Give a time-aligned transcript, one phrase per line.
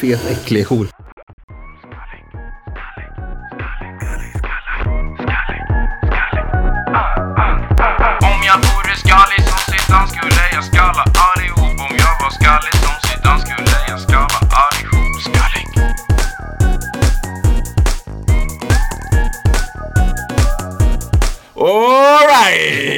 [0.00, 0.88] Fet, äcklig hor.
[8.20, 13.08] Om jag vore skallig som Zidane skulle jag skalla allihop Om jag var skallig som
[13.08, 15.66] Zidane skulle jag skalla allihop Skallig
[21.54, 22.89] Alright!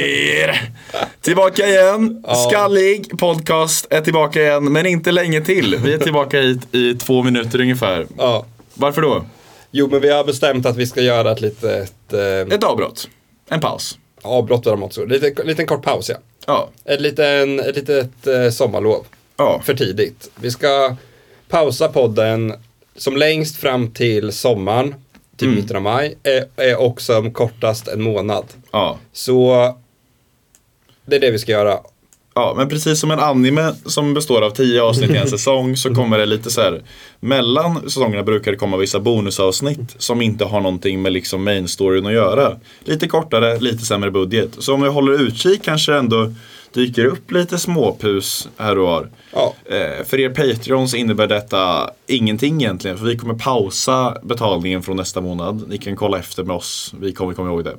[1.23, 2.23] Tillbaka igen.
[2.49, 5.75] Skallig podcast är tillbaka igen, men inte länge till.
[5.83, 8.07] Vi är tillbaka hit i två minuter ungefär.
[8.17, 8.45] Ja.
[8.73, 9.25] Varför då?
[9.71, 13.09] Jo, men vi har bestämt att vi ska göra ett litet eh, Ett avbrott.
[13.49, 13.97] En paus.
[14.21, 14.93] avbrott däremot.
[14.93, 15.05] Så.
[15.05, 16.15] Lite, liten kort paus, ja.
[16.47, 16.69] Ja.
[16.85, 19.05] Ett, liten, ett litet eh, sommarlov.
[19.37, 19.61] Ja.
[19.65, 20.29] För tidigt.
[20.35, 20.95] Vi ska
[21.49, 22.53] pausa podden
[22.95, 24.95] som längst fram till sommaren,
[25.37, 25.59] till Mm.
[25.61, 28.45] mitten av maj, är, är också kortast en månad.
[28.71, 28.97] Ja.
[29.13, 29.75] Så
[31.05, 31.79] det är det vi ska göra.
[32.35, 35.95] Ja, men precis som en anime som består av tio avsnitt i en säsong så
[35.95, 36.81] kommer det lite så här
[37.19, 42.05] Mellan säsongerna brukar det komma vissa bonusavsnitt som inte har någonting med liksom main storyn
[42.05, 42.57] att göra.
[42.83, 44.49] Lite kortare, lite sämre budget.
[44.59, 46.33] Så om vi håller utkik kanske ändå
[46.73, 49.09] dyker upp lite småpus här och var.
[49.31, 49.53] Ja.
[49.65, 52.97] Eh, för er Patreons innebär detta ingenting egentligen.
[52.97, 55.63] För vi kommer pausa betalningen från nästa månad.
[55.67, 56.93] Ni kan kolla efter med oss.
[56.99, 57.75] Vi kommer komma ihåg det.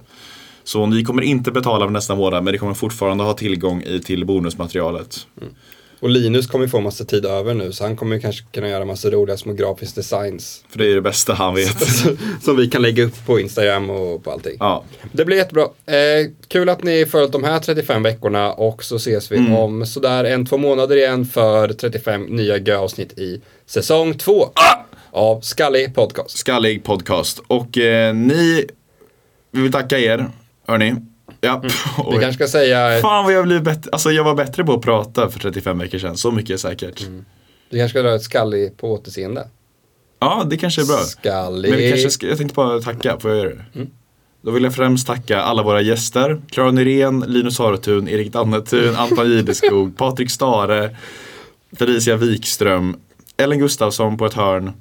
[0.65, 4.01] Så ni kommer inte betala för nästa månad men ni kommer fortfarande ha tillgång i,
[4.01, 5.27] till bonusmaterialet.
[6.01, 9.11] Och Linus kommer få massa tid över nu, så han kommer kanske kunna göra massa
[9.11, 10.65] roliga små grafiska designs.
[10.69, 11.83] För det är det bästa han vet.
[12.43, 14.57] som vi kan lägga upp på Instagram och på allting.
[14.61, 15.63] Ja, Det blir jättebra.
[15.87, 19.55] Eh, kul att ni följt de här 35 veckorna och så ses vi Mm.
[19.55, 24.49] om sådär en, två månader igen för 35 nya gö-avsnitt i säsong 2
[25.11, 26.39] av Skallig Podcast.
[26.39, 27.41] skallig podcast.
[27.47, 28.65] Och eh, ni,
[29.51, 30.27] vi vill tacka er,
[30.67, 30.95] hörni.
[31.41, 31.61] Ja.
[31.63, 32.21] Vi Oj.
[32.21, 35.31] kanske ska säga, Fan vad jag blev bättre, alltså jag var bättre på att prata
[35.31, 37.03] för 35 veckor sedan, så mycket är säkert.
[37.71, 39.49] vi kanske ska dra ett skallig på återseende.
[40.19, 40.97] Ja, det kanske är bra.
[40.97, 41.71] Skallig.
[41.71, 43.87] Men vi kanske ska, jag tänkte bara tacka, får jag göra det?
[44.43, 46.43] Då vill jag främst tacka alla våra gäster.
[46.51, 50.97] Klara Nyrén, Linus Haretun, Erik Dannetun, Anton Gideskog, Patrik Stare,
[51.73, 52.97] Felicia Wikström,
[53.37, 54.73] Ellen Gustafsson på ett hörn.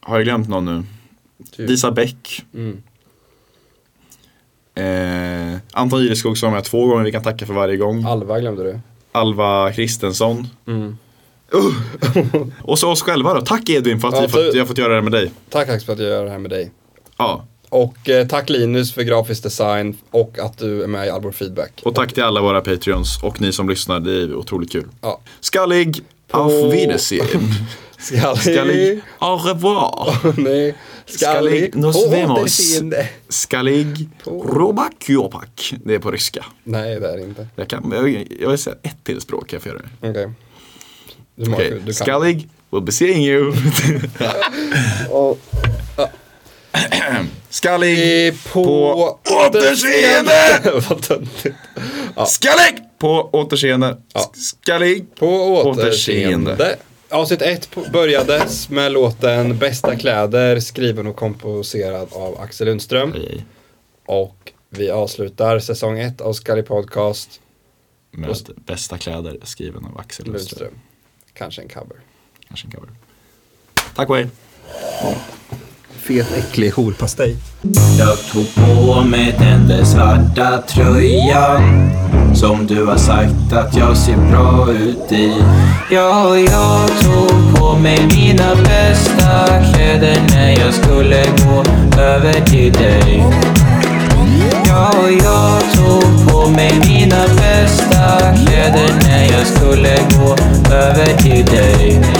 [0.00, 0.82] Har jag glömt någon nu?
[1.50, 1.68] Typ.
[1.68, 2.44] Disa Bäck.
[2.54, 2.82] Mm.
[4.78, 8.04] Eh, Anton Gideskog som jag två gånger vi kan tacka för varje gång.
[8.04, 8.80] Alva glömde du.
[9.12, 10.48] Alva Kristensson.
[10.66, 10.96] Mm.
[11.54, 12.46] Uh.
[12.62, 13.40] Och så oss själva då.
[13.40, 15.30] Tack Edvin för att Ja, vi fått, jag har fått göra det med dig.
[15.50, 16.70] Tack Axel för att jag gör det här med dig.
[17.16, 17.44] Ja.
[17.68, 21.80] Och eh, tack Linus för grafisk design och att du är med i vår feedback.
[21.84, 24.00] Och tack till alla våra Patreons och ni som lyssnar.
[24.00, 24.88] Det är otroligt kul.
[25.00, 25.20] Ja.
[25.40, 27.54] Skallig, auf Wiedersehen.
[27.98, 28.42] Skallig.
[28.42, 30.16] Skallig, au revoir.
[30.36, 30.74] Nej.
[31.06, 31.74] Skallig, Skallig.
[31.74, 32.80] nos På vemos.
[33.28, 35.74] Skallig, robak kiopak.
[35.84, 36.44] Det är på ryska.
[36.64, 37.48] Nej, det är det inte.
[37.56, 40.10] Jag, kan, jag, jag vill säga ett till språk, jag få göra det?
[40.10, 40.30] Okej.
[41.40, 41.78] Okej, okay.
[41.84, 41.92] du.
[41.92, 43.52] Skallig, we'll be seeing you.
[45.10, 45.38] Och,
[47.50, 50.60] Skallig, på, på återseende.
[50.88, 51.56] Vad töntigt.
[52.26, 53.96] Skallig, på återseende.
[54.34, 55.26] Skallig, På
[55.66, 56.76] Återseende.
[57.10, 63.12] Avsnitt ett på- börjades med låten Bästa kläder skriven och komposerad av Axel Lundström.
[63.12, 63.44] Hej.
[64.06, 67.40] Och vi avslutar säsong ett av Skallig Podcast
[68.10, 68.36] Med
[68.66, 70.58] bästa kläder skriven av Axel Lundström.
[70.60, 70.80] Lundström.
[71.34, 71.96] Kanske en cover.
[72.48, 72.88] Kanske en cover.
[73.96, 74.26] Tack och hej.
[75.90, 77.36] Fet, äcklig horpastej.
[77.98, 81.90] Jag tog på mig den där svarta tröjan
[82.38, 85.32] som du har sagt att jag ser bra ut i.
[85.90, 91.64] Ja, jag tog på mig mina bästa kläder när jag skulle gå
[92.00, 93.24] över till dig.
[94.66, 100.36] Ja, jag tog på mig mina bästa kläder när jag skulle gå
[100.74, 102.17] över till dig.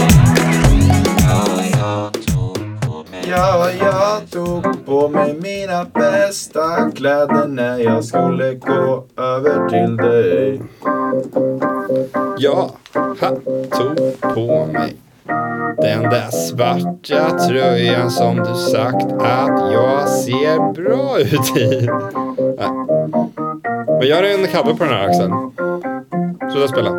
[4.99, 10.61] På mig mina bästa kläder när jag skulle gå över till dig.
[12.37, 12.71] Jag
[13.21, 13.29] ha,
[13.71, 14.95] tog på mig
[15.77, 21.89] den där svarta tröjan som du sagt att jag ser bra ut i.
[22.57, 22.69] Nej.
[23.99, 25.31] Men gör en cover på den här Axel.
[26.51, 26.89] Sluta spela.